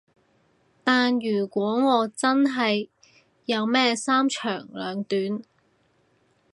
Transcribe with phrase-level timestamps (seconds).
[0.83, 2.89] 但如果我真係
[3.45, 5.43] 有咩三長兩短